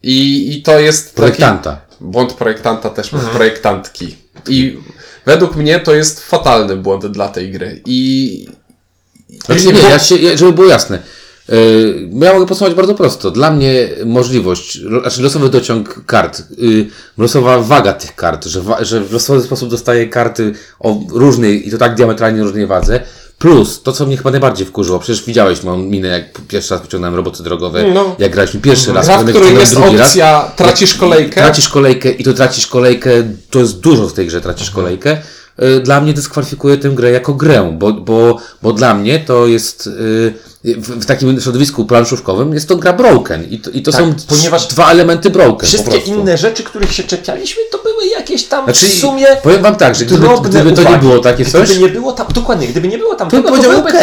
[0.03, 1.15] I, I to jest taki...
[1.15, 1.81] Projektanta.
[2.01, 4.15] Błąd projektanta też projektantki.
[4.47, 4.77] I
[5.25, 7.81] według mnie to jest fatalny błąd dla tej gry.
[7.85, 8.47] I...
[9.45, 10.99] Znaczy nie, ja się, żeby było jasne.
[11.49, 13.31] Yy, ja mogę podsumować bardzo prosto.
[13.31, 19.01] Dla mnie możliwość, znaczy losowy dociąg kart, yy, losowa waga tych kart, że, wa, że
[19.01, 22.99] w losowy sposób dostaję karty o różnej i to tak diametralnie różnej wadze,
[23.39, 27.15] plus to, co mnie chyba najbardziej wkurzyło, przecież widziałeś moją minę, jak pierwszy raz pociągnąłem
[27.15, 28.15] roboty drogowe, No.
[28.19, 30.07] jak graliśmy pierwszy raz, Gra, w potem jak której jest drugi raz.
[30.07, 31.35] opcja tracisz kolejkę.
[31.41, 33.09] Tracisz kolejkę i to tracisz kolejkę,
[33.49, 35.17] to jest dużo w tej grze, tracisz kolejkę.
[35.63, 39.87] Y, Dla mnie dyskwalifikuje tę grę jako grę, bo, bo, bo dla mnie to jest
[39.87, 44.13] y, w, takim środowisku planszówkowym jest to gra broken i to, i to Tak, są
[44.27, 45.67] ponieważ dwa elementy broken.
[45.67, 49.75] Wszystkie inne rzeczy, których się czepialiśmy, to były jakieś tam Znaczy, w sumie powiem wam
[49.75, 51.07] tak, że gdyby, gdyby to nie uwagi.
[51.07, 53.61] było takie coś, Gdyby nie było tam, dokładnie, gdyby nie było tam to tego, to
[53.61, 54.01] byłby okej.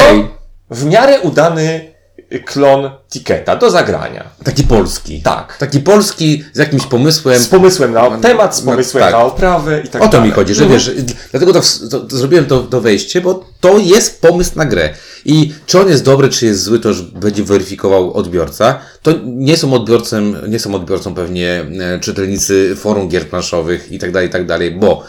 [0.69, 1.92] to w miarę udany
[2.39, 4.25] klon Tiketa do zagrania.
[4.45, 5.23] Taki polski.
[5.23, 5.57] Tak.
[5.59, 7.39] Taki polski z jakimś pomysłem.
[7.41, 9.13] Z pomysłem na temat, z No, pomysłem tak.
[9.13, 10.29] na oprawę i tak O to dalej.
[10.29, 10.91] mi chodzi, że wiesz,
[11.31, 14.91] dlatego to, to, to zrobiłem to, to wejście, bo to jest pomysł na grę.
[15.25, 18.79] I czy on jest dobry, czy jest zły, to już będzie weryfikował odbiorca.
[19.03, 24.13] To nie są odbiorcą, nie są odbiorcą pewnie e, czytelnicy forum gier planszowych i tak
[24.13, 25.03] dalej, i tak dalej, bo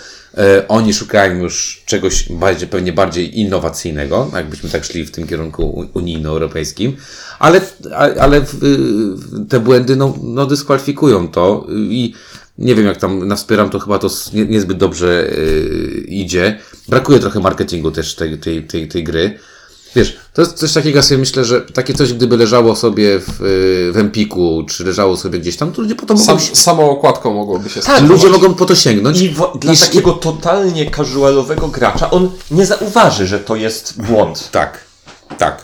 [0.67, 6.96] oni szukają już czegoś bardziej, pewnie bardziej innowacyjnego, jakbyśmy tak szli w tym kierunku unijno-europejskim,
[7.39, 7.62] ale,
[8.19, 8.46] ale
[9.50, 12.13] te błędy no, no dyskwalifikują to i
[12.58, 16.60] nie wiem jak tam na wspieram, to chyba to niezbyt dobrze yy, idzie.
[16.89, 19.39] Brakuje trochę marketingu też tej, tej, tej, tej gry.
[19.95, 23.27] Wiesz, to jest coś takiego, ja sobie myślę, że takie coś, gdyby leżało sobie w,
[23.39, 27.34] yy, w Empiku, czy leżało sobie gdzieś tam, to ludzie potem mogą, Sam, samą okładką
[27.34, 29.21] mogłoby się Tak, ludzie mogą po to sięgnąć.
[29.21, 34.49] I wo- dla niż- takiego totalnie casualowego gracza on nie zauważy, że to jest błąd.
[34.51, 34.79] Tak,
[35.38, 35.63] tak,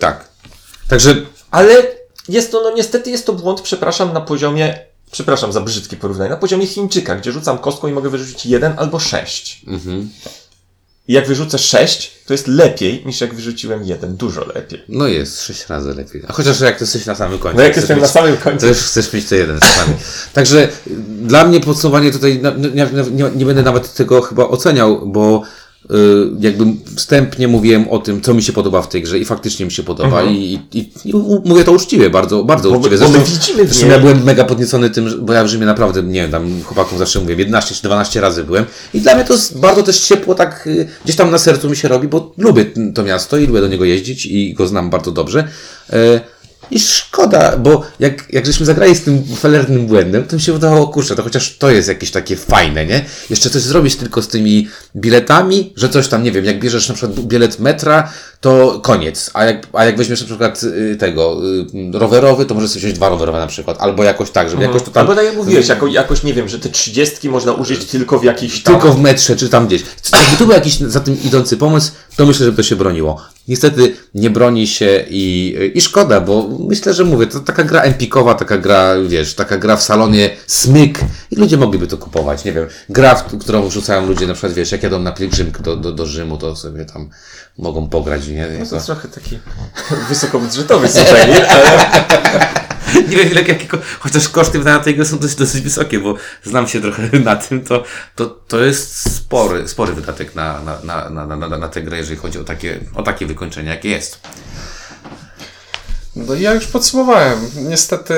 [0.00, 0.28] tak.
[0.88, 1.16] Także
[1.50, 1.82] Ale
[2.28, 4.78] jest to, no niestety jest to błąd, przepraszam, na poziomie,
[5.12, 8.98] przepraszam za brzydkie porównanie, na poziomie Chińczyka, gdzie rzucam kostką i mogę wyrzucić jeden albo
[8.98, 9.62] sześć.
[9.62, 10.08] I
[11.08, 14.16] jak wyrzucę 6, to jest lepiej niż jak wyrzuciłem jeden.
[14.16, 14.84] Dużo lepiej.
[14.88, 16.22] No jest, sześć razy lepiej.
[16.28, 17.56] A chociaż jak ty jesteś na samym końcu.
[17.58, 18.60] No jak jestem mieć- na samym końcu.
[18.60, 19.94] To już chcesz mieć to jeden czasami.
[20.32, 20.70] Także y,
[21.22, 25.42] dla mnie podsumowanie tutaj, nie, nie, nie, nie będę nawet tego chyba oceniał, bo
[26.40, 26.64] jakby
[26.96, 29.82] wstępnie mówiłem o tym, co mi się podoba w tej grze i faktycznie mi się
[29.82, 31.12] podoba i, i, i, i
[31.44, 32.98] mówię to uczciwie, bardzo, bardzo Bo- uczciwie.
[32.98, 36.02] bo my Zresztą, widzimy zresztą ja byłem mega podniecony tym, bo ja w Rzymie naprawdę,
[36.02, 39.32] nie wiem, tam chłopakom zawsze mówię, 11 czy 12 razy byłem i dla mnie to
[39.32, 42.66] jest bardzo też ciepło, tak y, gdzieś tam na sercu mi się robi, bo lubię
[42.94, 45.48] to miasto i lubię do niego jeździć i go znam bardzo dobrze.
[46.70, 50.88] I szkoda, bo jak, jak żeśmy zagrali z tym felernym błędem, to mi się wydawało,
[50.88, 53.04] kurczę, to chociaż to jest jakieś takie fajne, nie?
[53.30, 56.94] Jeszcze coś zrobić tylko z tymi biletami, że coś tam, nie wiem, jak bierzesz na
[56.94, 59.30] przykład bilet metra, to koniec.
[59.34, 61.40] A jak, a jak weźmiesz na przykład y, tego
[61.94, 63.76] y, rowerowy, to możesz sobie wziąć dwa rowerowe na przykład.
[63.80, 65.00] Albo jakoś tak, żeby jakoś to tam...
[65.00, 68.24] Albo tak jak mówiłeś, jako, jakoś nie wiem, że te 30 można użyć tylko w
[68.24, 68.74] jakichś tam...
[68.74, 69.82] Tylko w metrze, czy tam gdzieś.
[70.12, 73.20] Jakby tu był jakiś za tym idący pomysł, to myślę, że by to się broniło.
[73.48, 78.34] Niestety nie broni się i, i szkoda, bo myślę, że mówię, to taka gra empikowa,
[78.34, 81.00] taka gra, wiesz, taka gra w salonie smyk
[81.30, 82.44] i ludzie mogliby to kupować.
[82.44, 85.76] Nie wiem, gra, w którą wrzucają ludzie, na przykład, wiesz, jak jadą na pielgrzymkę do,
[85.76, 87.10] do, do Rzymu, to sobie tam
[87.60, 88.46] mogą pograć, nie?
[88.46, 88.74] To Jako...
[88.74, 89.38] jest trochę taki
[90.08, 91.86] wysokobudżetowy suchenir, ale
[93.10, 96.68] Nie wiem, ile, jakiego, chociaż koszty wydania tej gry są dosyć, dosyć wysokie, bo znam
[96.68, 97.84] się trochę na tym, to,
[98.16, 101.96] to, to jest spory, spory wydatek na, na, na, na, na, na, na tę grę,
[101.98, 104.18] jeżeli chodzi o takie, o takie wykończenie, jakie jest.
[106.16, 107.38] No i ja już podsumowałem.
[107.56, 108.14] Niestety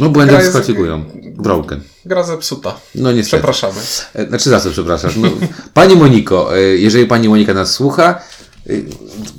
[0.00, 1.04] No jest- skonfigurują.
[1.36, 1.80] Broken.
[2.04, 2.74] gra zepsuta.
[2.94, 3.36] No niestety.
[3.36, 3.80] Przepraszamy.
[4.14, 5.16] E, Znaczy za co przepraszasz?
[5.16, 5.28] No,
[5.74, 8.20] pani Moniko, e, jeżeli pani Monika nas słucha,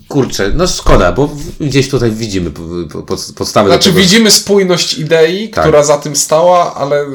[0.07, 3.99] kurczę, no szkoda, bo gdzieś tutaj widzimy po- pod, podstawę Znaczy tego.
[3.99, 5.63] widzimy spójność idei, Tak.
[5.63, 7.05] która za tym stała, ale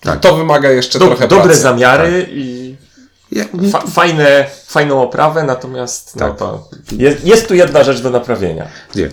[0.00, 0.20] Tak.
[0.20, 1.60] to wymaga jeszcze do, trochę dobre pracy.
[1.60, 2.76] zamiary i
[3.32, 6.38] Jak, fa fajne, fajną oprawę, natomiast no Tak.
[6.38, 8.68] to jest, jest tu jedna rzecz do naprawienia.
[8.94, 9.10] dwie.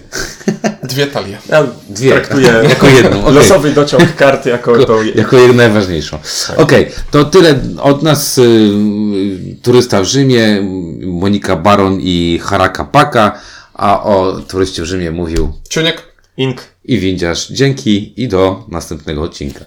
[0.87, 1.37] Dwie talie.
[1.49, 2.11] Ja Dwie.
[2.11, 3.33] traktuję Jako jedną, okej.
[3.33, 5.03] losowy dociąg karty jako tą...
[5.03, 6.17] Jako jedną najważniejszą.
[6.57, 8.37] Okej, to tyle od nas.
[8.37, 10.61] Y, y, turysta w Rzymie,
[11.05, 13.39] Monika Baron i Haraka Paka,
[13.73, 16.03] a o turyście w Rzymie mówił Ciuniek.
[16.37, 16.61] Ink.
[16.85, 17.47] i windziarz.
[17.47, 19.65] Dzięki i do następnego odcinka.